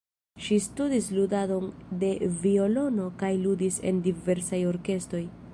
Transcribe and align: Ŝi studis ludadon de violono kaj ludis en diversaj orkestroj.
Ŝi 0.45 0.55
studis 0.67 1.09
ludadon 1.17 1.69
de 2.05 2.11
violono 2.47 3.13
kaj 3.23 3.33
ludis 3.45 3.81
en 3.93 4.03
diversaj 4.09 4.65
orkestroj. 4.75 5.25